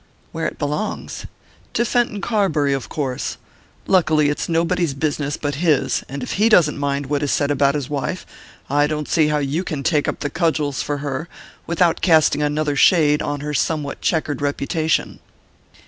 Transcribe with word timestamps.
"Where 0.31 0.47
it 0.47 0.57
belongs?" 0.57 1.27
"To 1.75 1.85
Fenton 1.85 2.21
Carbury, 2.21 2.73
of 2.73 2.89
course. 2.89 3.37
Luckily 3.85 4.29
it's 4.29 4.49
nobody's 4.49 4.95
business 4.95 5.37
but 5.37 5.53
his, 5.61 6.03
and 6.09 6.23
if 6.23 6.31
he 6.31 6.49
doesn't 6.49 6.79
mind 6.79 7.05
what 7.05 7.21
is 7.21 7.31
said 7.31 7.51
about 7.51 7.75
his 7.75 7.87
wife 7.87 8.25
I 8.67 8.87
don't 8.87 9.07
see 9.07 9.27
how 9.27 9.37
you 9.37 9.63
can 9.63 9.83
take 9.83 10.07
up 10.07 10.21
the 10.21 10.31
cudgels 10.31 10.81
for 10.81 10.97
her 11.05 11.29
without 11.67 12.01
casting 12.01 12.41
another 12.41 12.75
shade 12.75 13.21
on 13.21 13.41
her 13.41 13.53
somewhat 13.53 14.01
chequered 14.01 14.41
reputation." 14.41 15.19